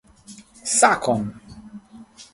Sakon! 0.79 1.23